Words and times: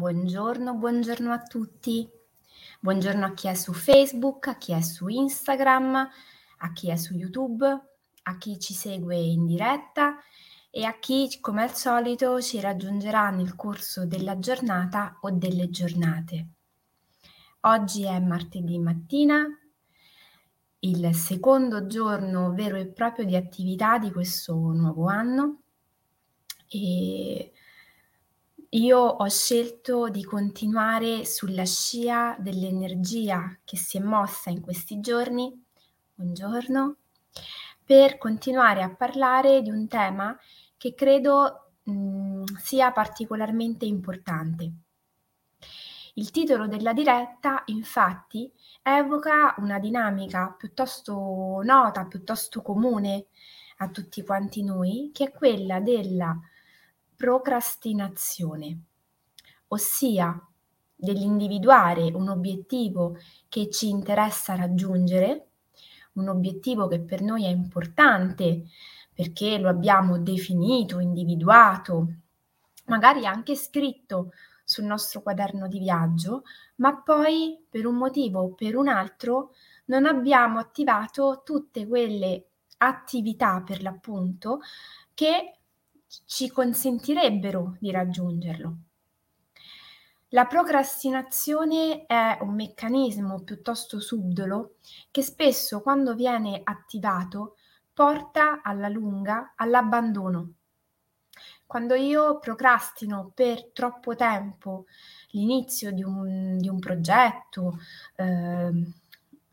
Buongiorno, 0.00 0.76
buongiorno 0.76 1.30
a 1.30 1.42
tutti. 1.42 2.08
Buongiorno 2.80 3.26
a 3.26 3.34
chi 3.34 3.48
è 3.48 3.54
su 3.54 3.74
Facebook, 3.74 4.46
a 4.46 4.56
chi 4.56 4.72
è 4.72 4.80
su 4.80 5.08
Instagram, 5.08 6.08
a 6.56 6.72
chi 6.72 6.88
è 6.88 6.96
su 6.96 7.12
YouTube, 7.12 7.66
a 8.22 8.38
chi 8.38 8.58
ci 8.58 8.72
segue 8.72 9.14
in 9.16 9.44
diretta 9.44 10.16
e 10.70 10.84
a 10.84 10.98
chi, 10.98 11.36
come 11.42 11.64
al 11.64 11.74
solito, 11.74 12.40
ci 12.40 12.60
raggiungerà 12.60 13.28
nel 13.28 13.54
corso 13.56 14.06
della 14.06 14.38
giornata 14.38 15.18
o 15.20 15.32
delle 15.32 15.68
giornate. 15.68 16.46
Oggi 17.60 18.04
è 18.04 18.18
martedì 18.20 18.78
mattina, 18.78 19.44
il 20.78 21.14
secondo 21.14 21.86
giorno 21.86 22.54
vero 22.54 22.76
e 22.76 22.86
proprio 22.86 23.26
di 23.26 23.36
attività 23.36 23.98
di 23.98 24.10
questo 24.10 24.54
nuovo 24.54 25.08
anno 25.08 25.60
e 26.70 27.52
io 28.72 28.98
ho 28.98 29.28
scelto 29.28 30.08
di 30.08 30.22
continuare 30.22 31.24
sulla 31.24 31.64
scia 31.64 32.36
dell'energia 32.38 33.58
che 33.64 33.76
si 33.76 33.96
è 33.96 34.00
mossa 34.00 34.50
in 34.50 34.60
questi 34.60 35.00
giorni, 35.00 35.52
buongiorno, 36.14 36.96
per 37.84 38.16
continuare 38.16 38.82
a 38.82 38.94
parlare 38.94 39.62
di 39.62 39.70
un 39.70 39.88
tema 39.88 40.38
che 40.76 40.94
credo 40.94 41.72
mh, 41.82 41.92
mm, 41.92 42.44
sia 42.60 42.92
particolarmente 42.92 43.86
importante. 43.86 44.72
Il 46.14 46.30
titolo 46.30 46.68
della 46.68 46.92
diretta, 46.92 47.62
infatti, 47.66 48.52
evoca 48.82 49.56
una 49.58 49.80
dinamica 49.80 50.54
piuttosto 50.56 51.60
nota, 51.64 52.04
piuttosto 52.04 52.62
comune 52.62 53.26
a 53.78 53.88
tutti 53.88 54.22
quanti 54.22 54.62
noi, 54.62 55.10
che 55.12 55.24
è 55.24 55.32
quella 55.32 55.80
della 55.80 56.38
procrastinazione, 57.20 58.80
ossia 59.68 60.42
dell'individuare 60.96 62.04
un 62.14 62.30
obiettivo 62.30 63.18
che 63.46 63.68
ci 63.68 63.90
interessa 63.90 64.54
raggiungere, 64.54 65.48
un 66.14 66.28
obiettivo 66.28 66.88
che 66.88 66.98
per 66.98 67.20
noi 67.20 67.44
è 67.44 67.48
importante 67.48 68.64
perché 69.12 69.58
lo 69.58 69.68
abbiamo 69.68 70.18
definito, 70.18 70.98
individuato, 70.98 72.06
magari 72.86 73.26
anche 73.26 73.54
scritto 73.54 74.30
sul 74.64 74.84
nostro 74.84 75.20
quaderno 75.20 75.68
di 75.68 75.78
viaggio, 75.78 76.44
ma 76.76 77.02
poi 77.02 77.62
per 77.68 77.84
un 77.84 77.96
motivo 77.96 78.40
o 78.40 78.54
per 78.54 78.76
un 78.76 78.88
altro 78.88 79.52
non 79.86 80.06
abbiamo 80.06 80.58
attivato 80.58 81.42
tutte 81.44 81.86
quelle 81.86 82.46
attività 82.78 83.60
per 83.60 83.82
l'appunto 83.82 84.60
che 85.12 85.59
ci 86.26 86.50
consentirebbero 86.50 87.76
di 87.78 87.90
raggiungerlo. 87.90 88.76
La 90.32 90.46
procrastinazione 90.46 92.06
è 92.06 92.38
un 92.40 92.54
meccanismo 92.54 93.42
piuttosto 93.42 93.98
subdolo 93.98 94.76
che 95.10 95.22
spesso 95.22 95.80
quando 95.82 96.14
viene 96.14 96.60
attivato 96.62 97.56
porta 97.92 98.62
alla 98.62 98.88
lunga 98.88 99.54
all'abbandono. 99.56 100.52
Quando 101.66 101.94
io 101.94 102.38
procrastino 102.38 103.32
per 103.34 103.70
troppo 103.72 104.14
tempo 104.14 104.86
l'inizio 105.30 105.92
di 105.92 106.02
un, 106.02 106.58
di 106.58 106.68
un 106.68 106.78
progetto, 106.78 107.78
eh, 108.16 108.72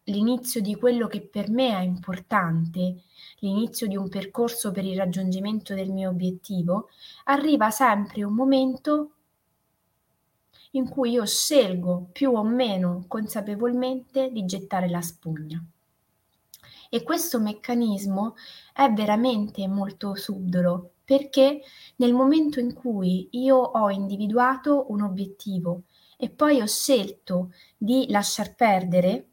l'inizio 0.07 0.61
di 0.61 0.75
quello 0.75 1.07
che 1.07 1.21
per 1.21 1.49
me 1.49 1.69
è 1.69 1.81
importante, 1.81 3.03
l'inizio 3.39 3.87
di 3.87 3.95
un 3.95 4.09
percorso 4.09 4.71
per 4.71 4.85
il 4.85 4.97
raggiungimento 4.97 5.73
del 5.73 5.91
mio 5.91 6.09
obiettivo, 6.09 6.89
arriva 7.25 7.69
sempre 7.71 8.23
un 8.23 8.33
momento 8.33 9.11
in 10.71 10.87
cui 10.89 11.11
io 11.11 11.25
scelgo 11.25 12.09
più 12.11 12.33
o 12.33 12.43
meno 12.43 13.05
consapevolmente 13.07 14.31
di 14.31 14.45
gettare 14.45 14.89
la 14.89 15.01
spugna. 15.01 15.63
E 16.89 17.03
questo 17.03 17.39
meccanismo 17.39 18.35
è 18.73 18.89
veramente 18.91 19.67
molto 19.67 20.15
subdolo 20.15 20.91
perché 21.03 21.61
nel 21.97 22.13
momento 22.13 22.59
in 22.59 22.73
cui 22.73 23.27
io 23.31 23.57
ho 23.57 23.89
individuato 23.89 24.85
un 24.89 25.01
obiettivo 25.01 25.83
e 26.17 26.29
poi 26.29 26.61
ho 26.61 26.65
scelto 26.65 27.51
di 27.77 28.05
lasciar 28.09 28.55
perdere 28.55 29.27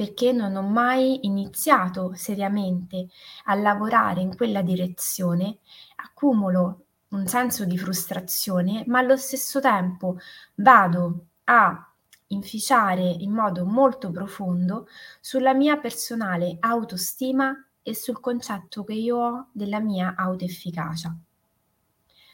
perché 0.00 0.32
non 0.32 0.56
ho 0.56 0.62
mai 0.62 1.26
iniziato 1.26 2.14
seriamente 2.14 3.08
a 3.44 3.54
lavorare 3.54 4.22
in 4.22 4.34
quella 4.34 4.62
direzione, 4.62 5.58
accumulo 5.96 6.86
un 7.08 7.26
senso 7.26 7.66
di 7.66 7.76
frustrazione, 7.76 8.82
ma 8.86 9.00
allo 9.00 9.18
stesso 9.18 9.60
tempo 9.60 10.16
vado 10.54 11.26
a 11.44 11.86
inficiare 12.28 13.02
in 13.02 13.30
modo 13.30 13.66
molto 13.66 14.10
profondo 14.10 14.86
sulla 15.20 15.52
mia 15.52 15.76
personale 15.76 16.56
autostima 16.60 17.54
e 17.82 17.94
sul 17.94 18.20
concetto 18.20 18.84
che 18.84 18.94
io 18.94 19.18
ho 19.18 19.46
della 19.52 19.80
mia 19.80 20.14
autoefficacia. 20.16 21.14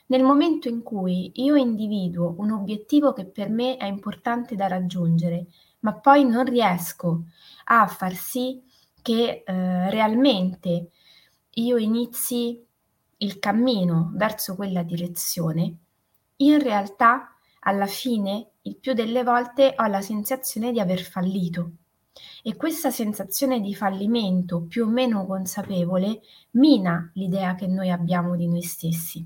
Nel 0.08 0.22
momento 0.22 0.68
in 0.68 0.84
cui 0.84 1.32
io 1.42 1.56
individuo 1.56 2.36
un 2.38 2.52
obiettivo 2.52 3.12
che 3.12 3.24
per 3.24 3.48
me 3.48 3.76
è 3.76 3.86
importante 3.86 4.54
da 4.54 4.68
raggiungere, 4.68 5.46
ma 5.86 5.94
poi 5.94 6.24
non 6.24 6.44
riesco 6.44 7.26
a 7.66 7.86
far 7.86 8.14
sì 8.14 8.60
che 9.02 9.44
eh, 9.46 9.90
realmente 9.90 10.90
io 11.50 11.76
inizi 11.76 12.60
il 13.18 13.38
cammino 13.38 14.10
verso 14.14 14.56
quella 14.56 14.82
direzione, 14.82 15.76
in 16.38 16.60
realtà 16.60 17.36
alla 17.60 17.86
fine 17.86 18.50
il 18.62 18.76
più 18.78 18.94
delle 18.94 19.22
volte 19.22 19.74
ho 19.76 19.86
la 19.86 20.00
sensazione 20.00 20.72
di 20.72 20.80
aver 20.80 21.02
fallito. 21.02 21.70
E 22.42 22.56
questa 22.56 22.90
sensazione 22.90 23.60
di 23.60 23.74
fallimento 23.74 24.62
più 24.62 24.86
o 24.86 24.88
meno 24.88 25.24
consapevole 25.24 26.20
mina 26.52 27.10
l'idea 27.14 27.54
che 27.54 27.68
noi 27.68 27.90
abbiamo 27.90 28.34
di 28.34 28.48
noi 28.48 28.62
stessi. 28.62 29.24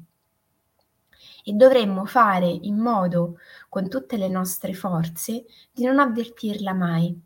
E 1.51 1.55
dovremmo 1.55 2.05
fare 2.05 2.47
in 2.47 2.79
modo, 2.79 3.39
con 3.69 3.89
tutte 3.89 4.17
le 4.17 4.29
nostre 4.29 4.73
forze, 4.73 5.47
di 5.73 5.85
non 5.85 5.99
avvertirla 5.99 6.73
mai, 6.73 7.21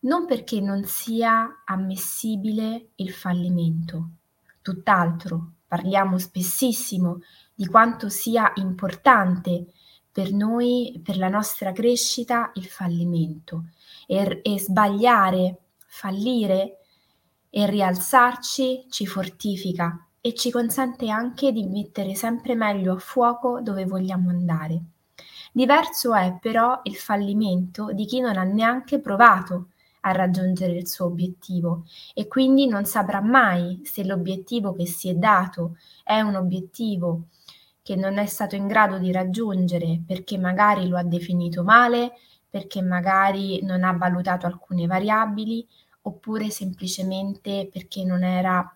non 0.00 0.26
perché 0.26 0.60
non 0.60 0.82
sia 0.82 1.62
ammissibile 1.64 2.88
il 2.96 3.12
fallimento, 3.12 4.08
tutt'altro, 4.62 5.52
parliamo 5.68 6.18
spessissimo 6.18 7.20
di 7.54 7.68
quanto 7.68 8.08
sia 8.08 8.50
importante 8.56 9.66
per 10.10 10.32
noi, 10.32 11.00
per 11.04 11.18
la 11.18 11.28
nostra 11.28 11.70
crescita, 11.70 12.50
il 12.54 12.66
fallimento. 12.66 13.66
E, 14.08 14.40
e 14.42 14.58
sbagliare, 14.58 15.60
fallire 15.86 16.78
e 17.48 17.64
rialzarci 17.64 18.86
ci 18.90 19.06
fortifica 19.06 20.04
e 20.24 20.34
ci 20.34 20.52
consente 20.52 21.10
anche 21.10 21.50
di 21.50 21.64
mettere 21.64 22.14
sempre 22.14 22.54
meglio 22.54 22.94
a 22.94 22.98
fuoco 22.98 23.60
dove 23.60 23.84
vogliamo 23.84 24.30
andare. 24.30 24.82
Diverso 25.52 26.14
è 26.14 26.38
però 26.40 26.80
il 26.84 26.94
fallimento 26.94 27.92
di 27.92 28.06
chi 28.06 28.20
non 28.20 28.38
ha 28.38 28.44
neanche 28.44 29.00
provato 29.00 29.66
a 30.02 30.12
raggiungere 30.12 30.72
il 30.72 30.88
suo 30.88 31.06
obiettivo 31.06 31.84
e 32.14 32.28
quindi 32.28 32.66
non 32.66 32.84
saprà 32.84 33.20
mai 33.20 33.80
se 33.84 34.04
l'obiettivo 34.04 34.72
che 34.72 34.86
si 34.86 35.08
è 35.08 35.14
dato 35.14 35.76
è 36.04 36.20
un 36.20 36.36
obiettivo 36.36 37.24
che 37.82 37.96
non 37.96 38.18
è 38.18 38.26
stato 38.26 38.54
in 38.54 38.68
grado 38.68 38.98
di 38.98 39.10
raggiungere 39.10 40.00
perché 40.06 40.38
magari 40.38 40.86
lo 40.86 40.96
ha 40.96 41.02
definito 41.02 41.64
male, 41.64 42.12
perché 42.48 42.80
magari 42.80 43.60
non 43.64 43.82
ha 43.82 43.92
valutato 43.92 44.46
alcune 44.46 44.86
variabili 44.86 45.66
oppure 46.02 46.50
semplicemente 46.50 47.68
perché 47.72 48.04
non 48.04 48.22
era 48.22 48.72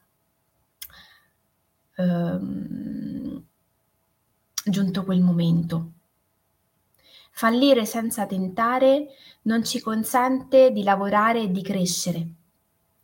ehm, 1.96 3.44
giunto 4.64 5.04
quel 5.04 5.20
momento. 5.20 5.92
Fallire 7.30 7.84
senza 7.84 8.26
tentare 8.26 9.08
non 9.42 9.64
ci 9.64 9.80
consente 9.80 10.70
di 10.72 10.82
lavorare 10.82 11.42
e 11.42 11.50
di 11.50 11.62
crescere, 11.62 12.26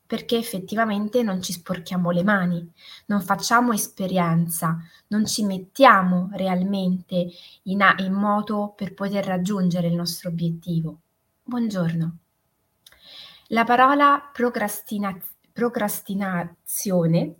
perché 0.07 0.37
effettivamente 0.37 1.23
non 1.23 1.43
ci 1.43 1.53
sporchiamo 1.53 2.11
le 2.11 2.23
mani, 2.23 2.73
non 3.07 3.21
facciamo 3.21 3.73
esperienza, 3.73 4.79
non 5.09 5.27
ci 5.27 5.45
mettiamo 5.45 6.31
realmente 6.33 7.29
in, 7.65 7.83
a- 7.83 7.95
in 7.99 8.13
moto 8.13 8.73
per 8.75 8.95
poter 8.95 9.25
raggiungere 9.25 9.89
il 9.89 9.95
nostro 9.95 10.31
obiettivo. 10.31 11.01
Buongiorno. 11.45 12.17
La 13.49 13.65
parola 13.65 14.31
procrastina- 14.33 15.19
procrastinazione, 15.53 17.35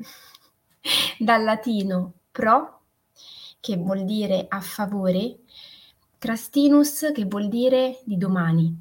dal 1.19 1.45
latino 1.45 2.13
pro, 2.31 2.81
che 3.61 3.77
vuol 3.77 4.05
dire 4.05 4.47
a 4.49 4.61
favore, 4.61 5.39
Crastinus 6.19 7.11
che 7.13 7.25
vuol 7.25 7.49
dire 7.49 8.01
di 8.05 8.17
domani, 8.17 8.81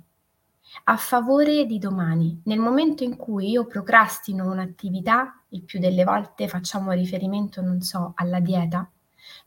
a 0.85 0.97
favore 0.97 1.65
di 1.65 1.79
domani. 1.79 2.41
Nel 2.45 2.59
momento 2.59 3.03
in 3.03 3.15
cui 3.15 3.49
io 3.49 3.65
procrastino 3.65 4.49
un'attività, 4.49 5.43
il 5.49 5.63
più 5.63 5.79
delle 5.79 6.03
volte 6.03 6.47
facciamo 6.47 6.91
riferimento, 6.91 7.61
non 7.61 7.81
so, 7.81 8.13
alla 8.15 8.39
dieta, 8.39 8.89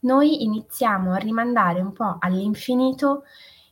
noi 0.01 0.43
iniziamo 0.45 1.13
a 1.13 1.19
rimandare 1.19 1.81
un 1.81 1.93
po' 1.93 2.17
all'infinito 2.19 3.25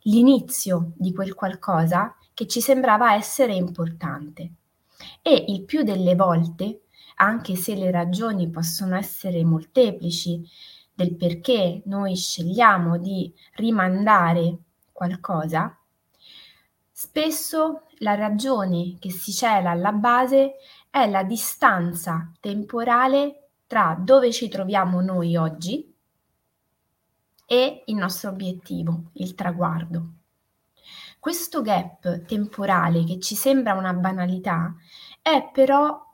l'inizio 0.02 0.92
di 0.96 1.12
quel 1.12 1.34
qualcosa 1.34 2.16
che 2.34 2.46
ci 2.46 2.60
sembrava 2.60 3.14
essere 3.14 3.54
importante. 3.54 4.52
E 5.20 5.44
il 5.48 5.64
più 5.64 5.82
delle 5.82 6.14
volte, 6.14 6.81
anche 7.16 7.56
se 7.56 7.74
le 7.74 7.90
ragioni 7.90 8.50
possono 8.50 8.96
essere 8.96 9.44
molteplici 9.44 10.48
del 10.94 11.14
perché 11.14 11.82
noi 11.86 12.16
scegliamo 12.16 12.98
di 12.98 13.32
rimandare 13.54 14.58
qualcosa, 14.92 15.76
spesso 16.90 17.86
la 17.98 18.14
ragione 18.14 18.98
che 18.98 19.10
si 19.10 19.32
cela 19.32 19.70
alla 19.70 19.92
base 19.92 20.54
è 20.90 21.08
la 21.08 21.22
distanza 21.22 22.30
temporale 22.40 23.48
tra 23.66 23.96
dove 23.98 24.30
ci 24.30 24.48
troviamo 24.48 25.00
noi 25.00 25.36
oggi 25.36 25.90
e 27.46 27.82
il 27.86 27.94
nostro 27.96 28.30
obiettivo, 28.30 29.10
il 29.14 29.34
traguardo. 29.34 30.12
Questo 31.18 31.62
gap 31.62 32.24
temporale 32.24 33.04
che 33.04 33.18
ci 33.18 33.34
sembra 33.34 33.74
una 33.74 33.92
banalità 33.92 34.74
è 35.20 35.48
però 35.52 36.11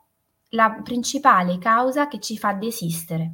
la 0.49 0.81
principale 0.83 1.57
causa 1.57 2.07
che 2.07 2.19
ci 2.19 2.37
fa 2.37 2.53
desistere. 2.53 3.33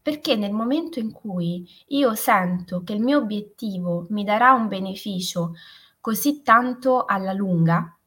Perché 0.00 0.36
nel 0.36 0.52
momento 0.52 0.98
in 0.98 1.12
cui 1.12 1.68
io 1.88 2.14
sento 2.14 2.82
che 2.82 2.94
il 2.94 3.00
mio 3.00 3.18
obiettivo 3.18 4.06
mi 4.10 4.24
darà 4.24 4.52
un 4.52 4.68
beneficio 4.68 5.54
così 6.00 6.42
tanto 6.42 7.04
alla 7.04 7.32
lunga, 7.32 7.98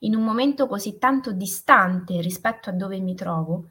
in 0.00 0.14
un 0.14 0.22
momento 0.22 0.66
così 0.66 0.98
tanto 0.98 1.32
distante 1.32 2.20
rispetto 2.20 2.70
a 2.70 2.72
dove 2.72 2.98
mi 3.00 3.14
trovo, 3.14 3.70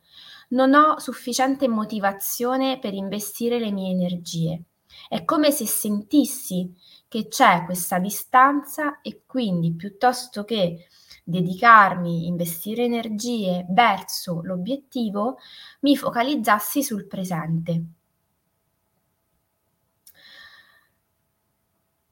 non 0.49 0.73
ho 0.73 0.99
sufficiente 0.99 1.67
motivazione 1.67 2.79
per 2.79 2.93
investire 2.93 3.59
le 3.59 3.71
mie 3.71 3.91
energie. 3.91 4.63
È 5.07 5.23
come 5.23 5.51
se 5.51 5.65
sentissi 5.65 6.73
che 7.07 7.27
c'è 7.27 7.63
questa 7.65 7.99
distanza 7.99 9.01
e 9.01 9.23
quindi 9.25 9.73
piuttosto 9.73 10.43
che 10.43 10.87
dedicarmi, 11.23 12.27
investire 12.27 12.83
energie 12.83 13.65
verso 13.69 14.41
l'obiettivo, 14.43 15.37
mi 15.81 15.95
focalizzassi 15.95 16.83
sul 16.83 17.07
presente. 17.07 17.83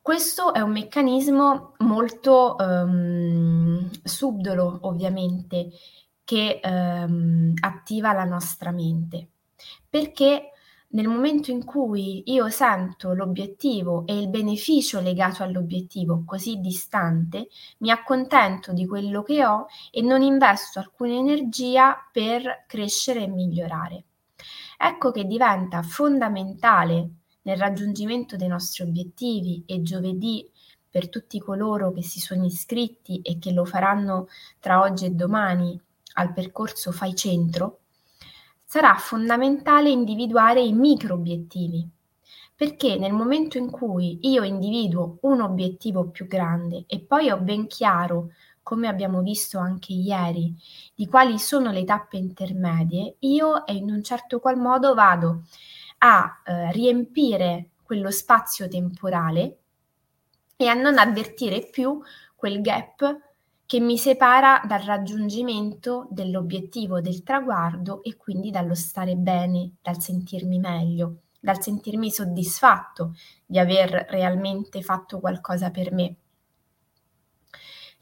Questo 0.02 0.54
è 0.54 0.60
un 0.62 0.72
meccanismo 0.72 1.74
molto 1.80 2.56
um, 2.58 3.90
subdolo, 4.04 4.80
ovviamente, 4.82 5.70
che 6.24 6.60
um, 6.64 7.54
attiva 7.60 8.14
la 8.14 8.24
nostra 8.24 8.72
mente, 8.72 9.30
perché 9.88 10.52
nel 10.92 11.08
momento 11.08 11.52
in 11.52 11.64
cui 11.66 12.24
io 12.32 12.50
sento 12.50 13.14
l'obiettivo 13.14 14.08
e 14.08 14.18
il 14.18 14.30
beneficio 14.30 15.00
legato 15.00 15.44
all'obiettivo 15.44 16.24
così 16.26 16.60
distante, 16.60 17.50
mi 17.80 17.92
accontento 17.92 18.74
di 18.74 18.88
quello 18.88 19.22
che 19.22 19.46
ho 19.46 19.68
e 19.92 20.02
non 20.02 20.22
investo 20.22 20.80
alcuna 20.80 21.14
energia 21.14 21.96
per 22.12 22.66
crescere 22.66 23.24
e 23.24 23.28
migliorare. 23.28 24.04
Ecco 24.78 25.12
che 25.12 25.26
diventa 25.26 25.84
fondamentale 25.84 27.10
nel 27.44 27.58
raggiungimento 27.58 28.36
dei 28.36 28.48
nostri 28.48 28.84
obiettivi 28.84 29.64
e 29.66 29.82
giovedì 29.82 30.50
per 30.90 31.10
tutti 31.10 31.40
coloro 31.40 31.92
che 31.92 32.02
si 32.02 32.20
sono 32.20 32.46
iscritti 32.46 33.22
e 33.22 33.38
che 33.38 33.52
lo 33.52 33.64
faranno 33.64 34.28
tra 34.60 34.82
oggi 34.82 35.06
e 35.06 35.12
domani 35.12 35.80
al 36.14 36.34
percorso 36.34 36.92
Fai 36.92 37.16
Centro, 37.16 37.79
sarà 38.70 38.94
fondamentale 38.98 39.90
individuare 39.90 40.62
i 40.62 40.74
micro 40.74 41.16
obiettivi, 41.16 41.90
perché 42.56 43.00
nel 43.00 43.14
momento 43.14 43.58
in 43.58 43.72
cui 43.72 44.20
io 44.30 44.44
individuo 44.44 45.18
un 45.22 45.42
obiettivo 45.42 46.10
più 46.10 46.28
grande 46.28 46.84
e 46.86 47.00
poi 47.00 47.32
ho 47.32 47.40
ben 47.40 47.66
chiaro, 47.66 48.30
come 48.62 48.88
abbiamo 48.88 49.24
visto 49.24 49.58
anche 49.58 49.94
ieri, 49.94 50.54
di 50.94 51.08
quali 51.08 51.40
sono 51.40 51.72
le 51.72 51.84
tappe 51.84 52.18
intermedie, 52.18 53.16
io 53.22 53.64
in 53.70 53.90
un 53.90 54.04
certo 54.04 54.40
qual 54.40 54.58
modo 54.58 54.94
vado 54.94 55.46
a 55.98 56.40
eh, 56.46 56.72
riempire 56.72 57.72
quello 57.82 58.12
spazio 58.12 58.68
temporale 58.68 59.58
e 60.56 60.68
a 60.68 60.76
non 60.76 61.00
avvertire 61.00 61.68
più 61.72 62.00
quel 62.36 62.62
gap 62.62 63.29
che 63.70 63.80
mi 63.80 64.00
separa 64.00 64.64
dal 64.66 64.80
raggiungimento 64.80 66.08
dell'obiettivo 66.10 67.02
del 67.02 67.22
traguardo 67.22 68.02
e 68.02 68.18
quindi 68.18 68.50
dallo 68.50 68.74
stare 68.74 69.16
bene, 69.16 69.74
dal 69.80 70.02
sentirmi 70.02 70.58
meglio, 70.58 71.18
dal 71.40 71.62
sentirmi 71.62 72.10
soddisfatto 72.10 73.14
di 73.46 73.60
aver 73.60 74.08
realmente 74.10 74.82
fatto 74.82 75.20
qualcosa 75.20 75.70
per 75.70 75.92
me. 75.92 76.16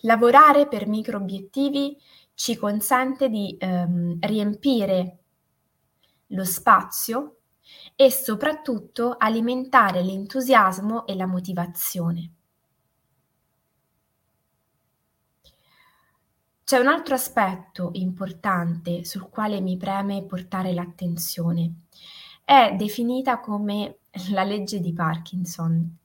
Lavorare 0.04 0.70
per 0.70 0.88
micro 0.88 1.18
obiettivi 1.18 1.98
ci 2.34 2.56
consente 2.56 3.28
di 3.28 3.54
ehm, 3.60 4.20
riempire 4.22 5.18
lo 6.28 6.46
spazio 6.46 7.40
e 7.94 8.10
soprattutto 8.10 9.16
alimentare 9.18 10.02
l'entusiasmo 10.02 11.06
e 11.06 11.14
la 11.14 11.26
motivazione. 11.26 12.37
C'è 16.68 16.80
un 16.80 16.88
altro 16.88 17.16
aspetto 17.16 17.92
importante 17.94 19.06
sul 19.06 19.30
quale 19.30 19.62
mi 19.62 19.78
preme 19.78 20.26
portare 20.26 20.74
l'attenzione. 20.74 21.84
È 22.44 22.76
definita 22.78 23.40
come 23.40 24.00
la 24.32 24.44
legge 24.44 24.82
di 24.82 24.92
Parkinson. 24.92 25.98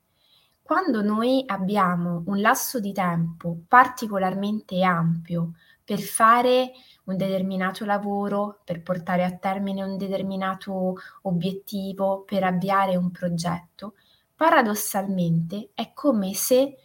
Quando 0.63 1.03
noi 1.03 1.43
abbiamo 1.47 2.23
un 2.27 2.41
lasso 2.41 2.79
di 2.79 2.93
tempo 2.93 3.63
particolarmente 3.67 4.85
ampio 4.85 5.55
per 5.83 5.99
fare 5.99 6.71
un 7.07 7.17
determinato 7.17 7.85
lavoro, 7.85 8.61
per 8.65 8.85
portare 8.85 9.25
a 9.25 9.37
termine 9.37 9.83
un 9.83 9.97
determinato 9.97 10.95
obiettivo, 11.23 12.23
per 12.23 12.45
avviare 12.45 12.95
un 12.95 13.11
progetto, 13.11 13.95
paradossalmente 14.37 15.71
è 15.75 15.93
come 15.93 16.35
se 16.35 16.77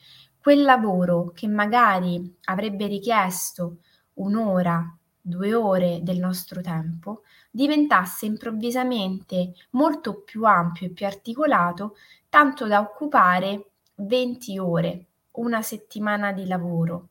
quel 0.48 0.62
lavoro 0.62 1.34
che 1.36 1.46
magari 1.46 2.38
avrebbe 2.46 2.88
richiesto 2.88 3.80
un'ora, 4.14 4.98
due 5.20 5.54
ore 5.54 6.00
del 6.04 6.20
nostro 6.20 6.62
tempo, 6.62 7.24
diventasse 7.52 8.28
improvvisamente 8.28 9.56
molto 9.72 10.22
più 10.22 10.46
ampio 10.46 10.88
e 10.88 10.92
più 10.92 11.06
articolato, 11.06 11.98
tanto 12.30 12.66
da 12.66 12.80
occupare 12.80 13.72
20 13.96 14.58
ore, 14.58 15.08
una 15.32 15.62
settimana 15.62 16.32
di 16.32 16.48
lavoro. 16.48 17.10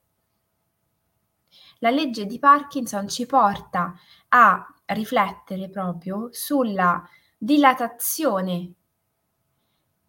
La 1.80 1.90
legge 1.90 2.24
di 2.24 2.38
Parkinson 2.38 3.06
ci 3.06 3.26
porta 3.26 3.94
a 4.28 4.66
riflettere 4.86 5.68
proprio 5.68 6.30
sulla 6.32 7.06
dilatazione 7.36 8.72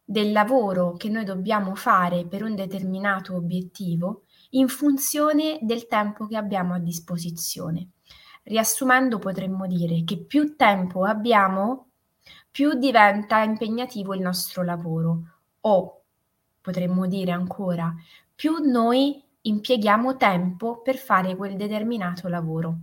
del 0.09 0.31
lavoro 0.31 0.93
che 0.93 1.09
noi 1.09 1.25
dobbiamo 1.25 1.75
fare 1.75 2.25
per 2.25 2.41
un 2.41 2.55
determinato 2.55 3.35
obiettivo 3.35 4.23
in 4.51 4.69
funzione 4.69 5.59
del 5.61 5.85
tempo 5.87 6.27
che 6.27 6.37
abbiamo 6.37 6.73
a 6.73 6.79
disposizione. 6.79 7.89
Riassumendo 8.43 9.19
potremmo 9.19 9.67
dire 9.67 10.05
che 10.05 10.17
più 10.17 10.55
tempo 10.55 11.03
abbiamo, 11.03 11.89
più 12.49 12.75
diventa 12.75 13.43
impegnativo 13.43 14.13
il 14.13 14.21
nostro 14.21 14.63
lavoro 14.63 15.23
o 15.59 16.01
potremmo 16.61 17.05
dire 17.05 17.31
ancora, 17.31 17.93
più 18.33 18.59
noi 18.59 19.21
impieghiamo 19.41 20.15
tempo 20.15 20.81
per 20.81 20.95
fare 20.95 21.35
quel 21.35 21.57
determinato 21.57 22.29
lavoro. 22.29 22.77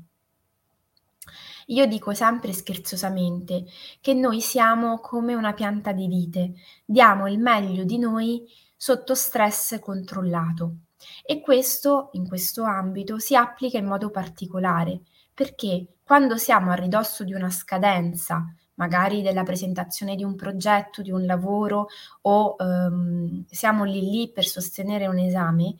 Io 1.66 1.86
dico 1.86 2.12
sempre 2.12 2.52
scherzosamente 2.52 3.64
che 4.00 4.14
noi 4.14 4.40
siamo 4.40 4.98
come 5.00 5.34
una 5.34 5.54
pianta 5.54 5.92
di 5.92 6.06
vite, 6.06 6.54
diamo 6.84 7.28
il 7.28 7.38
meglio 7.38 7.84
di 7.84 7.98
noi 7.98 8.44
sotto 8.76 9.14
stress 9.14 9.78
controllato. 9.80 10.76
E 11.24 11.40
questo, 11.40 12.10
in 12.12 12.26
questo 12.28 12.64
ambito, 12.64 13.18
si 13.18 13.34
applica 13.36 13.78
in 13.78 13.86
modo 13.86 14.10
particolare, 14.10 15.00
perché 15.32 15.96
quando 16.02 16.36
siamo 16.36 16.70
a 16.70 16.74
ridosso 16.74 17.24
di 17.24 17.32
una 17.32 17.50
scadenza, 17.50 18.44
magari 18.74 19.22
della 19.22 19.42
presentazione 19.42 20.16
di 20.16 20.24
un 20.24 20.34
progetto, 20.34 21.02
di 21.02 21.10
un 21.10 21.24
lavoro 21.26 21.88
o 22.22 22.56
um, 22.58 23.44
siamo 23.48 23.84
lì 23.84 24.00
lì 24.00 24.30
per 24.32 24.44
sostenere 24.44 25.06
un 25.06 25.18
esame, 25.18 25.76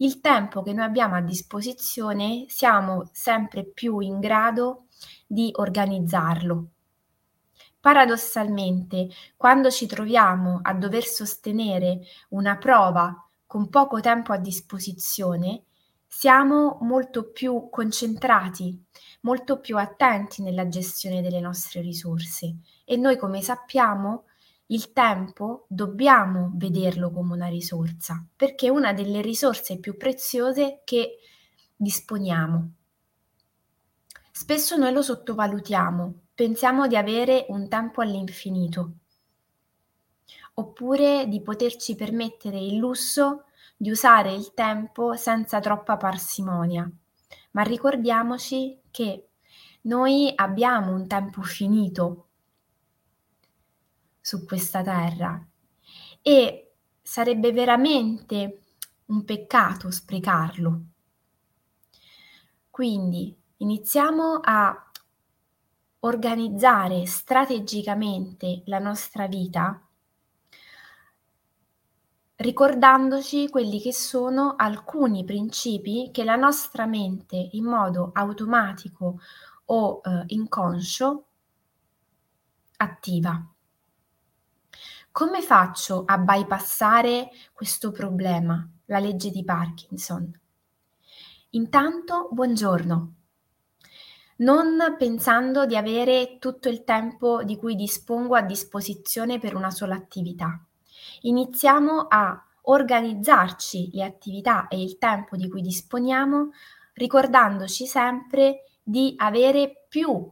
il 0.00 0.20
tempo 0.20 0.62
che 0.62 0.72
noi 0.72 0.84
abbiamo 0.84 1.16
a 1.16 1.20
disposizione 1.20 2.44
siamo 2.48 3.08
sempre 3.12 3.64
più 3.64 3.98
in 3.98 4.20
grado 4.20 4.84
di 5.28 5.50
organizzarlo. 5.52 6.68
Paradossalmente, 7.78 9.08
quando 9.36 9.70
ci 9.70 9.86
troviamo 9.86 10.58
a 10.62 10.74
dover 10.74 11.04
sostenere 11.04 12.00
una 12.30 12.56
prova 12.56 13.14
con 13.46 13.68
poco 13.68 14.00
tempo 14.00 14.32
a 14.32 14.38
disposizione, 14.38 15.64
siamo 16.06 16.78
molto 16.80 17.30
più 17.30 17.68
concentrati, 17.70 18.82
molto 19.20 19.60
più 19.60 19.76
attenti 19.76 20.42
nella 20.42 20.68
gestione 20.68 21.20
delle 21.20 21.40
nostre 21.40 21.82
risorse 21.82 22.56
e 22.84 22.96
noi 22.96 23.18
come 23.18 23.42
sappiamo 23.42 24.24
il 24.70 24.92
tempo 24.92 25.66
dobbiamo 25.68 26.50
vederlo 26.54 27.10
come 27.10 27.34
una 27.34 27.48
risorsa, 27.48 28.24
perché 28.34 28.66
è 28.66 28.70
una 28.70 28.92
delle 28.92 29.20
risorse 29.20 29.78
più 29.78 29.96
preziose 29.96 30.80
che 30.84 31.18
disponiamo. 31.76 32.72
Spesso 34.40 34.76
noi 34.76 34.92
lo 34.92 35.02
sottovalutiamo, 35.02 36.14
pensiamo 36.32 36.86
di 36.86 36.94
avere 36.94 37.46
un 37.48 37.68
tempo 37.68 38.02
all'infinito, 38.02 38.92
oppure 40.54 41.26
di 41.26 41.42
poterci 41.42 41.96
permettere 41.96 42.56
il 42.60 42.76
lusso 42.76 43.46
di 43.76 43.90
usare 43.90 44.32
il 44.32 44.54
tempo 44.54 45.16
senza 45.16 45.58
troppa 45.58 45.96
parsimonia. 45.96 46.88
Ma 47.50 47.62
ricordiamoci 47.62 48.78
che 48.92 49.30
noi 49.82 50.30
abbiamo 50.36 50.94
un 50.94 51.08
tempo 51.08 51.42
finito 51.42 52.28
su 54.20 54.46
questa 54.46 54.84
terra 54.84 55.44
e 56.22 56.74
sarebbe 57.02 57.50
veramente 57.50 58.62
un 59.06 59.24
peccato 59.24 59.90
sprecarlo. 59.90 60.82
Quindi 62.70 63.46
iniziamo 63.58 64.40
a 64.42 64.90
organizzare 66.00 67.06
strategicamente 67.06 68.62
la 68.66 68.78
nostra 68.78 69.26
vita 69.26 69.82
ricordandoci 72.38 73.48
quelli 73.48 73.80
che 73.80 73.92
sono 73.92 74.54
alcuni 74.56 75.24
principi 75.24 76.10
che 76.12 76.22
la 76.22 76.36
nostra 76.36 76.86
mente 76.86 77.48
in 77.52 77.64
modo 77.64 78.10
automatico 78.12 79.18
o 79.66 80.00
eh, 80.04 80.22
inconscio 80.28 81.24
attiva. 82.76 83.44
Come 85.10 85.42
faccio 85.42 86.04
a 86.06 86.16
bypassare 86.16 87.30
questo 87.52 87.90
problema, 87.90 88.64
la 88.84 89.00
legge 89.00 89.30
di 89.30 89.42
Parkinson? 89.42 90.40
Intanto, 91.50 92.28
buongiorno. 92.30 93.17
Non 94.38 94.94
pensando 94.96 95.66
di 95.66 95.76
avere 95.76 96.38
tutto 96.38 96.68
il 96.68 96.84
tempo 96.84 97.42
di 97.42 97.56
cui 97.56 97.74
dispongo 97.74 98.36
a 98.36 98.42
disposizione 98.42 99.40
per 99.40 99.56
una 99.56 99.70
sola 99.70 99.96
attività. 99.96 100.64
Iniziamo 101.22 102.06
a 102.08 102.40
organizzarci 102.62 103.90
le 103.94 104.04
attività 104.04 104.68
e 104.68 104.80
il 104.80 104.96
tempo 104.98 105.36
di 105.36 105.48
cui 105.48 105.60
disponiamo, 105.60 106.50
ricordandoci 106.94 107.86
sempre 107.86 108.64
di 108.80 109.14
avere 109.16 109.86
più 109.88 110.30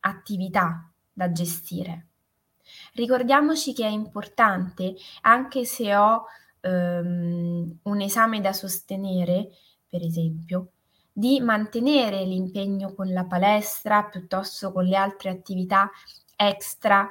attività 0.00 0.90
da 1.12 1.30
gestire. 1.30 2.06
Ricordiamoci 2.94 3.74
che 3.74 3.84
è 3.84 3.90
importante, 3.90 4.94
anche 5.20 5.66
se 5.66 5.94
ho 5.94 6.24
ehm, 6.60 7.78
un 7.82 8.00
esame 8.00 8.40
da 8.40 8.54
sostenere, 8.54 9.50
per 9.86 10.02
esempio, 10.02 10.68
di 11.16 11.40
mantenere 11.40 12.24
l'impegno 12.24 12.92
con 12.92 13.12
la 13.12 13.24
palestra 13.24 14.02
piuttosto 14.02 14.72
con 14.72 14.84
le 14.84 14.96
altre 14.96 15.30
attività 15.30 15.88
extra 16.34 17.08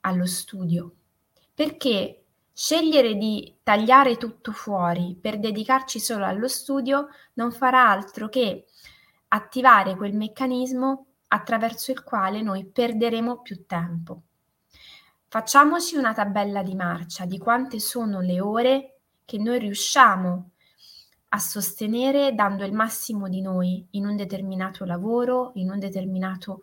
allo 0.00 0.26
studio. 0.26 0.92
Perché 1.54 2.24
scegliere 2.52 3.14
di 3.14 3.56
tagliare 3.62 4.18
tutto 4.18 4.52
fuori 4.52 5.16
per 5.18 5.38
dedicarci 5.38 5.98
solo 5.98 6.26
allo 6.26 6.48
studio 6.48 7.08
non 7.34 7.50
farà 7.50 7.88
altro 7.88 8.28
che 8.28 8.66
attivare 9.28 9.96
quel 9.96 10.14
meccanismo 10.14 11.06
attraverso 11.28 11.92
il 11.92 12.02
quale 12.02 12.42
noi 12.42 12.66
perderemo 12.66 13.40
più 13.40 13.64
tempo. 13.64 14.20
Facciamoci 15.28 15.96
una 15.96 16.12
tabella 16.12 16.62
di 16.62 16.74
marcia 16.74 17.24
di 17.24 17.38
quante 17.38 17.80
sono 17.80 18.20
le 18.20 18.38
ore 18.38 19.00
che 19.24 19.38
noi 19.38 19.58
riusciamo 19.60 20.50
a 21.36 21.38
sostenere 21.38 22.34
dando 22.34 22.64
il 22.64 22.72
massimo 22.72 23.28
di 23.28 23.42
noi 23.42 23.86
in 23.90 24.06
un 24.06 24.16
determinato 24.16 24.86
lavoro, 24.86 25.52
in, 25.56 25.70
un 25.70 25.78
determinato, 25.78 26.62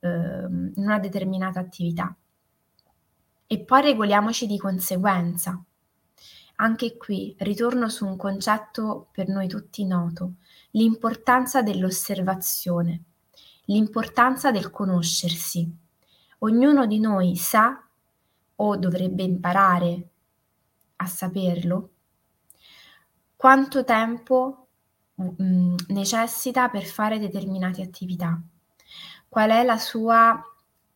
eh, 0.00 0.08
in 0.08 0.72
una 0.76 0.98
determinata 0.98 1.58
attività. 1.58 2.14
E 3.46 3.60
poi 3.60 3.80
regoliamoci 3.80 4.46
di 4.46 4.58
conseguenza. 4.58 5.58
Anche 6.56 6.98
qui 6.98 7.34
ritorno 7.38 7.88
su 7.88 8.06
un 8.06 8.16
concetto 8.16 9.08
per 9.10 9.28
noi 9.28 9.48
tutti 9.48 9.86
noto, 9.86 10.34
l'importanza 10.72 11.62
dell'osservazione, 11.62 13.02
l'importanza 13.64 14.50
del 14.50 14.70
conoscersi. 14.70 15.66
Ognuno 16.40 16.86
di 16.86 17.00
noi 17.00 17.36
sa 17.36 17.82
o 18.56 18.76
dovrebbe 18.76 19.22
imparare 19.22 20.08
a 20.96 21.06
saperlo, 21.06 21.90
quanto 23.40 23.84
tempo 23.84 24.66
mh, 25.14 25.42
mm, 25.42 25.74
necessita 25.88 26.68
per 26.68 26.84
fare 26.84 27.18
determinate 27.18 27.80
attività, 27.80 28.38
qual 29.30 29.48
è 29.48 29.64
la 29.64 29.78
sua 29.78 30.38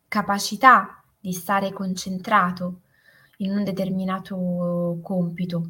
capacità 0.07 1.03
di 1.19 1.33
stare 1.33 1.73
concentrato 1.73 2.81
in 3.37 3.49
un 3.49 3.63
determinato 3.63 4.99
compito, 5.01 5.69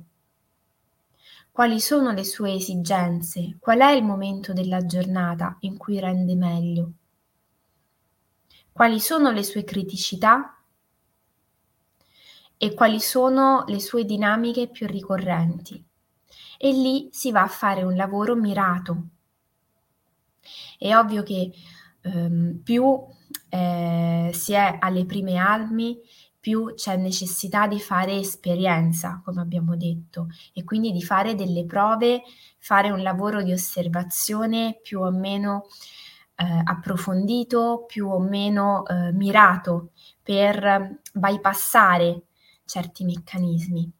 quali 1.50 1.80
sono 1.80 2.12
le 2.12 2.26
sue 2.26 2.56
esigenze, 2.56 3.56
qual 3.58 3.80
è 3.80 3.92
il 3.92 4.04
momento 4.04 4.52
della 4.52 4.86
giornata 4.86 5.56
in 5.62 5.78
cui 5.78 5.98
rende 6.02 6.36
meglio, 6.36 6.92
quali 8.74 9.00
sono 9.00 9.32
le 9.32 9.44
sue 9.44 9.64
criticità? 9.64 10.62
E 12.58 12.74
quali 12.74 13.00
sono 13.00 13.64
le 13.68 13.80
sue 13.80 14.04
dinamiche 14.04 14.68
più 14.68 14.88
ricorrenti. 14.88 15.82
E 16.58 16.72
lì 16.72 17.10
si 17.12 17.32
va 17.32 17.44
a 17.44 17.48
fare 17.48 17.84
un 17.84 17.96
lavoro 17.96 18.36
mirato. 18.36 19.08
È 20.78 20.96
ovvio 20.96 21.24
che 21.24 21.52
ehm, 22.02 22.62
più 22.64 23.04
eh, 23.50 24.30
si 24.34 24.54
è 24.54 24.78
alle 24.80 25.06
prime 25.06 25.38
armi, 25.38 26.00
più 26.40 26.74
c'è 26.76 26.96
necessità 26.96 27.66
di 27.68 27.80
fare 27.80 28.18
esperienza, 28.18 29.20
come 29.24 29.42
abbiamo 29.42 29.76
detto, 29.76 30.28
e 30.54 30.64
quindi 30.64 30.92
di 30.92 31.02
fare 31.02 31.34
delle 31.34 31.66
prove, 31.66 32.22
fare 32.60 32.92
un 32.92 33.02
lavoro 33.02 33.42
di 33.42 33.52
osservazione 33.52 34.80
più 34.84 35.02
o 35.02 35.10
meno 35.10 35.66
eh, 36.36 36.62
approfondito, 36.64 37.86
più 37.88 38.08
o 38.10 38.20
meno 38.20 38.86
eh, 38.86 39.12
mirato 39.14 39.92
per 40.22 41.00
bypassare 41.14 42.26
certi 42.66 43.06
meccanismi. 43.06 43.95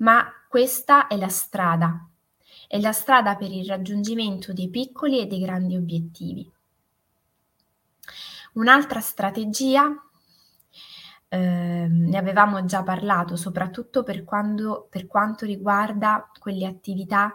Ma 0.00 0.26
questa 0.48 1.06
è 1.06 1.16
la 1.16 1.28
strada, 1.28 2.08
è 2.66 2.80
la 2.80 2.92
strada 2.92 3.36
per 3.36 3.50
il 3.50 3.66
raggiungimento 3.66 4.52
dei 4.52 4.68
piccoli 4.68 5.20
e 5.20 5.26
dei 5.26 5.40
grandi 5.40 5.76
obiettivi. 5.76 6.50
Un'altra 8.54 9.00
strategia, 9.00 9.88
eh, 11.28 11.86
ne 11.88 12.18
avevamo 12.18 12.64
già 12.64 12.82
parlato, 12.82 13.36
soprattutto 13.36 14.02
per, 14.02 14.24
quando, 14.24 14.88
per 14.90 15.06
quanto 15.06 15.44
riguarda 15.44 16.30
quelle 16.38 16.66
attività 16.66 17.34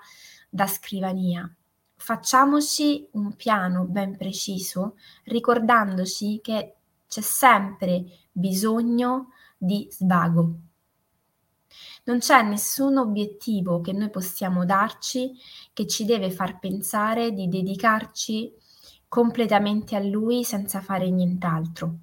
da 0.50 0.68
scrivania. 0.68 1.50
Facciamoci 1.96 3.08
un 3.12 3.36
piano 3.36 3.86
ben 3.86 4.18
preciso, 4.18 4.96
ricordandoci 5.26 6.42
che 6.42 6.76
c'è 7.08 7.22
sempre 7.22 8.06
bisogno 8.32 9.30
di 9.56 9.88
svago. 9.90 10.56
Non 12.06 12.20
c'è 12.20 12.42
nessun 12.44 12.98
obiettivo 12.98 13.82
che 13.82 13.94
noi 13.94 14.10
possiamo 14.10 14.66
darci 14.66 15.32
che 15.74 15.88
ci 15.88 16.06
deve 16.06 16.30
far 16.30 16.60
pensare 16.60 17.32
di 17.32 17.48
dedicarci 17.48 18.54
completamente 19.08 19.96
a 19.96 20.00
lui 20.00 20.44
senza 20.44 20.82
fare 20.82 21.10
nient'altro. 21.10 21.96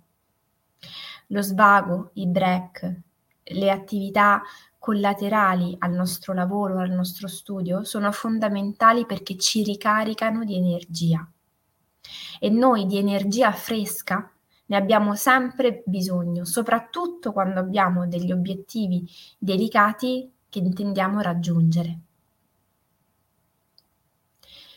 Lo 1.28 1.42
svago, 1.42 2.10
i 2.14 2.26
break, 2.26 3.00
le 3.44 3.70
attività 3.70 4.42
collaterali 4.78 5.76
al 5.78 5.92
nostro 5.92 6.32
lavoro, 6.34 6.80
al 6.80 6.90
nostro 6.90 7.28
studio, 7.28 7.84
sono 7.84 8.10
fondamentali 8.10 9.06
perché 9.06 9.36
ci 9.36 9.62
ricaricano 9.62 10.44
di 10.44 10.56
energia. 10.56 11.24
E 12.40 12.50
noi 12.50 12.86
di 12.86 12.98
energia 12.98 13.52
fresca 13.52 14.31
ne 14.72 14.78
abbiamo 14.78 15.14
sempre 15.14 15.82
bisogno, 15.84 16.46
soprattutto 16.46 17.30
quando 17.32 17.60
abbiamo 17.60 18.06
degli 18.06 18.32
obiettivi 18.32 19.06
delicati 19.38 20.32
che 20.48 20.60
intendiamo 20.60 21.20
raggiungere. 21.20 21.98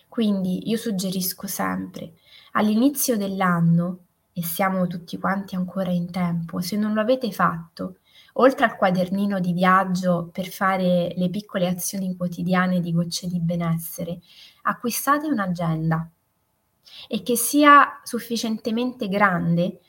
Quindi 0.09 0.67
io 0.69 0.75
suggerisco 0.75 1.47
sempre 1.47 2.15
all'inizio 2.51 3.15
dell'anno, 3.15 3.99
e 4.33 4.43
siamo 4.43 4.85
tutti 4.87 5.17
quanti 5.17 5.55
ancora 5.55 5.91
in 5.91 6.11
tempo, 6.11 6.59
se 6.59 6.75
non 6.75 6.93
lo 6.93 6.99
avete 6.99 7.31
fatto, 7.31 7.99
oltre 8.33 8.65
al 8.65 8.75
quadernino 8.75 9.39
di 9.39 9.53
viaggio 9.53 10.29
per 10.29 10.47
fare 10.47 11.13
le 11.15 11.29
piccole 11.29 11.69
azioni 11.69 12.17
quotidiane 12.17 12.81
di 12.81 12.91
gocce 12.91 13.27
di 13.27 13.39
benessere, 13.39 14.19
acquistate 14.63 15.27
un'agenda 15.27 16.09
e 17.07 17.23
che 17.23 17.35
sia 17.35 17.99
sufficientemente 18.03 19.07
grande 19.07 19.79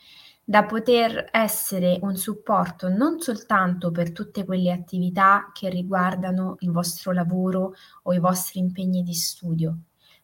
da 0.48 0.64
poter 0.64 1.28
essere 1.32 1.98
un 2.02 2.16
supporto 2.16 2.88
non 2.88 3.20
soltanto 3.20 3.90
per 3.90 4.12
tutte 4.12 4.44
quelle 4.44 4.70
attività 4.70 5.50
che 5.52 5.68
riguardano 5.68 6.54
il 6.60 6.70
vostro 6.70 7.10
lavoro 7.10 7.74
o 8.04 8.12
i 8.12 8.20
vostri 8.20 8.60
impegni 8.60 9.02
di 9.02 9.14
studio, 9.14 9.76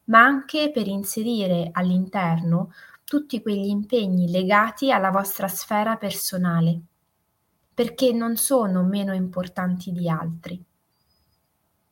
ma 0.05 0.21
anche 0.23 0.71
per 0.71 0.87
inserire 0.87 1.71
all'interno 1.73 2.73
tutti 3.05 3.43
quegli 3.43 3.67
impegni 3.67 4.31
legati 4.31 4.93
alla 4.93 5.11
vostra 5.11 5.49
sfera 5.49 5.97
personale, 5.97 6.81
perché 7.75 8.12
non 8.12 8.37
sono 8.37 8.85
meno 8.85 9.12
importanti 9.14 9.91
di 9.91 10.09
altri. 10.09 10.64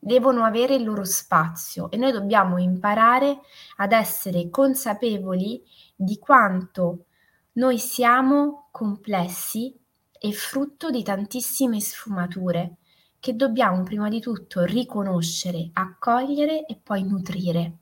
Devono 0.03 0.45
avere 0.45 0.77
il 0.77 0.85
loro 0.85 1.05
spazio 1.05 1.91
e 1.91 1.99
noi 1.99 2.11
dobbiamo 2.11 2.57
imparare 2.57 3.41
ad 3.77 3.93
essere 3.93 4.49
consapevoli 4.49 5.63
di 5.95 6.19
quanto 6.19 7.05
noi 7.53 7.79
siamo 7.79 8.69
complessi 8.71 9.79
e 10.19 10.33
frutto 10.33 10.89
di 10.89 11.03
tantissime 11.03 11.81
sfumature 11.81 12.77
che 13.21 13.37
dobbiamo 13.37 13.83
prima 13.83 14.09
di 14.09 14.21
tutto 14.21 14.65
riconoscere, 14.65 15.69
accogliere 15.75 16.65
e 16.65 16.81
poi 16.83 17.03
nutrire. 17.03 17.77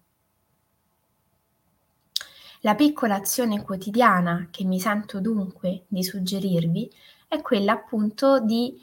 La 2.62 2.74
piccola 2.74 3.14
azione 3.14 3.62
quotidiana 3.62 4.48
che 4.50 4.64
mi 4.64 4.80
sento 4.80 5.20
dunque 5.20 5.84
di 5.86 6.02
suggerirvi 6.02 6.90
è 7.28 7.40
quella 7.40 7.72
appunto 7.72 8.40
di 8.40 8.76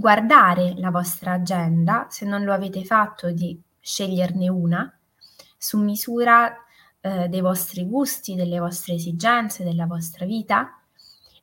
guardare 0.00 0.72
la 0.78 0.90
vostra 0.90 1.32
agenda, 1.32 2.06
se 2.08 2.24
non 2.24 2.42
lo 2.42 2.54
avete 2.54 2.86
fatto 2.86 3.30
di 3.32 3.60
sceglierne 3.78 4.48
una, 4.48 4.98
su 5.58 5.78
misura 5.78 6.56
eh, 7.02 7.28
dei 7.28 7.42
vostri 7.42 7.84
gusti, 7.84 8.34
delle 8.34 8.58
vostre 8.58 8.94
esigenze, 8.94 9.62
della 9.62 9.84
vostra 9.84 10.24
vita 10.24 10.80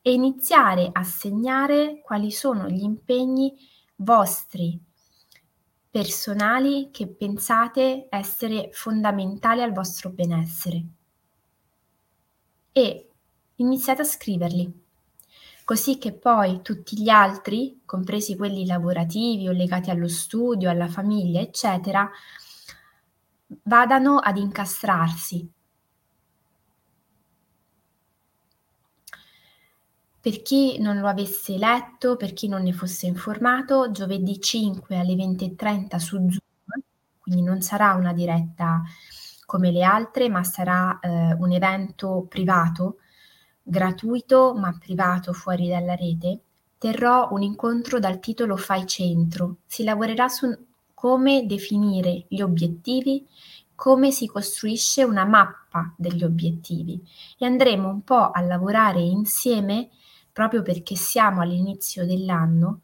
e 0.02 0.12
iniziare 0.12 0.88
a 0.90 1.04
segnare 1.04 2.00
quali 2.02 2.32
sono 2.32 2.68
gli 2.68 2.82
impegni 2.82 3.56
vostri 3.94 4.76
personali 5.88 6.88
che 6.90 7.06
pensate 7.06 8.08
essere 8.10 8.70
fondamentali 8.72 9.62
al 9.62 9.72
vostro 9.72 10.10
benessere. 10.10 10.84
E 12.72 13.10
iniziate 13.54 14.02
a 14.02 14.04
scriverli 14.04 14.86
così 15.68 15.98
che 15.98 16.14
poi 16.14 16.62
tutti 16.62 16.98
gli 16.98 17.10
altri, 17.10 17.82
compresi 17.84 18.36
quelli 18.36 18.64
lavorativi 18.64 19.48
o 19.48 19.52
legati 19.52 19.90
allo 19.90 20.08
studio, 20.08 20.70
alla 20.70 20.88
famiglia, 20.88 21.40
eccetera, 21.40 22.10
vadano 23.64 24.16
ad 24.16 24.38
incastrarsi. 24.38 25.46
Per 30.18 30.40
chi 30.40 30.78
non 30.80 31.00
lo 31.00 31.06
avesse 31.06 31.58
letto, 31.58 32.16
per 32.16 32.32
chi 32.32 32.48
non 32.48 32.62
ne 32.62 32.72
fosse 32.72 33.06
informato, 33.06 33.90
giovedì 33.90 34.40
5 34.40 34.96
alle 34.96 35.14
20.30 35.16 35.96
su 35.98 36.16
Zoom, 36.16 36.82
quindi 37.18 37.42
non 37.42 37.60
sarà 37.60 37.92
una 37.92 38.14
diretta 38.14 38.82
come 39.44 39.70
le 39.70 39.82
altre, 39.82 40.30
ma 40.30 40.42
sarà 40.44 40.98
eh, 40.98 41.34
un 41.34 41.52
evento 41.52 42.24
privato, 42.26 43.00
gratuito 43.68 44.54
ma 44.56 44.76
privato 44.78 45.32
fuori 45.32 45.68
dalla 45.68 45.94
rete, 45.94 46.40
terrò 46.78 47.28
un 47.32 47.42
incontro 47.42 47.98
dal 47.98 48.18
titolo 48.18 48.56
Fai 48.56 48.86
centro. 48.86 49.58
Si 49.66 49.84
lavorerà 49.84 50.28
su 50.28 50.46
come 50.94 51.46
definire 51.46 52.24
gli 52.28 52.40
obiettivi, 52.40 53.26
come 53.74 54.10
si 54.10 54.26
costruisce 54.26 55.04
una 55.04 55.24
mappa 55.24 55.94
degli 55.96 56.24
obiettivi 56.24 57.00
e 57.38 57.46
andremo 57.46 57.88
un 57.88 58.02
po' 58.02 58.30
a 58.30 58.40
lavorare 58.40 59.00
insieme, 59.00 59.90
proprio 60.32 60.62
perché 60.62 60.96
siamo 60.96 61.42
all'inizio 61.42 62.04
dell'anno, 62.04 62.80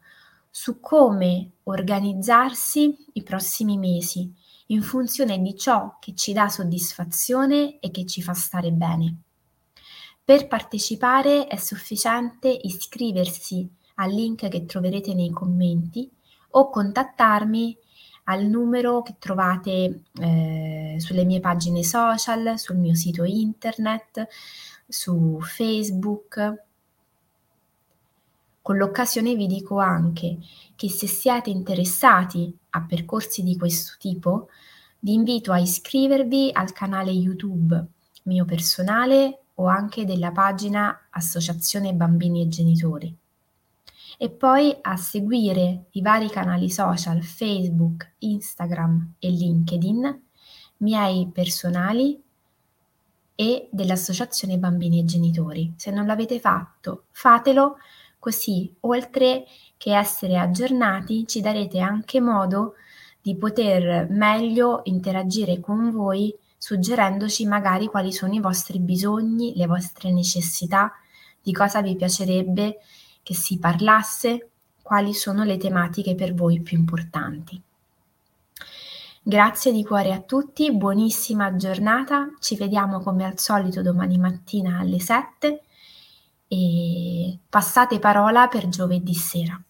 su 0.49 0.79
come 0.79 1.51
organizzarsi 1.63 3.07
i 3.13 3.23
prossimi 3.23 3.77
mesi 3.77 4.33
in 4.67 4.81
funzione 4.81 5.41
di 5.41 5.57
ciò 5.57 5.97
che 5.99 6.15
ci 6.15 6.31
dà 6.31 6.47
soddisfazione 6.47 7.79
e 7.79 7.91
che 7.91 8.05
ci 8.05 8.21
fa 8.21 8.33
stare 8.33 8.71
bene. 8.71 9.24
Per 10.25 10.47
partecipare 10.47 11.45
è 11.45 11.55
sufficiente 11.55 12.49
iscriversi 12.49 13.69
al 13.97 14.11
link 14.11 14.47
che 14.47 14.65
troverete 14.65 15.13
nei 15.13 15.29
commenti 15.29 16.09
o 16.49 16.71
contattarmi 16.71 17.77
al 18.23 18.43
numero 18.45 19.03
che 19.03 19.17
trovate 19.19 20.01
eh, 20.19 20.95
sulle 20.97 21.25
mie 21.25 21.39
pagine 21.39 21.83
social, 21.83 22.57
sul 22.57 22.77
mio 22.77 22.95
sito 22.95 23.23
internet, 23.23 24.27
su 24.87 25.39
Facebook. 25.41 26.63
Con 28.63 28.77
l'occasione 28.77 29.35
vi 29.35 29.45
dico 29.45 29.77
anche 29.77 30.39
che 30.75 30.89
se 30.89 31.05
siete 31.05 31.51
interessati 31.51 32.51
a 32.71 32.81
percorsi 32.81 33.43
di 33.43 33.55
questo 33.57 33.93
tipo, 33.99 34.49
vi 35.01 35.13
invito 35.13 35.51
a 35.51 35.59
iscrivervi 35.59 36.49
al 36.51 36.73
canale 36.73 37.11
YouTube 37.11 37.89
mio 38.23 38.45
personale 38.45 39.44
o 39.55 39.67
anche 39.67 40.05
della 40.05 40.31
pagina 40.31 41.07
Associazione 41.09 41.93
Bambini 41.93 42.41
e 42.41 42.47
Genitori 42.47 43.17
e 44.17 44.29
poi 44.29 44.75
a 44.81 44.95
seguire 44.95 45.85
i 45.91 46.01
vari 46.01 46.29
canali 46.29 46.69
social 46.69 47.21
Facebook, 47.21 48.13
Instagram 48.19 49.15
e 49.19 49.29
LinkedIn, 49.29 50.21
miei 50.77 51.29
personali 51.31 52.21
e 53.35 53.67
dell'Associazione 53.71 54.57
Bambini 54.57 54.99
e 54.99 55.05
Genitori. 55.05 55.73
Se 55.75 55.91
non 55.91 56.05
l'avete 56.05 56.39
fatto, 56.39 57.05
fatelo 57.11 57.77
così, 58.17 58.73
oltre 58.81 59.45
che 59.77 59.95
essere 59.95 60.37
aggiornati, 60.37 61.27
ci 61.27 61.41
darete 61.41 61.79
anche 61.79 62.21
modo 62.21 62.75
di 63.21 63.35
poter 63.35 64.07
meglio 64.09 64.81
interagire 64.85 65.59
con 65.59 65.91
voi, 65.91 66.33
suggerendoci 66.65 67.45
magari 67.45 67.85
quali 67.85 68.11
sono 68.11 68.33
i 68.33 68.39
vostri 68.39 68.79
bisogni, 68.79 69.53
le 69.55 69.67
vostre 69.67 70.11
necessità, 70.11 70.91
di 71.39 71.51
cosa 71.51 71.79
vi 71.79 71.95
piacerebbe 71.95 72.79
che 73.21 73.35
si 73.35 73.59
parlasse 73.59 74.49
quali 74.81 75.13
sono 75.13 75.43
le 75.43 75.57
tematiche 75.57 76.15
per 76.15 76.33
voi 76.33 76.61
più 76.61 76.75
importanti. 76.75 77.61
Grazie 79.21 79.71
di 79.71 79.83
cuore 79.83 80.11
a 80.11 80.21
tutti, 80.21 80.75
buonissima 80.75 81.55
giornata, 81.55 82.31
ci 82.39 82.55
vediamo 82.55 82.99
come 82.99 83.25
al 83.25 83.37
solito 83.37 83.83
domani 83.83 84.17
mattina 84.17 84.79
alle 84.79 84.99
7 84.99 85.61
e 86.47 87.37
passate 87.47 87.99
parola 87.99 88.47
per 88.47 88.69
giovedì 88.69 89.13
sera. 89.13 89.61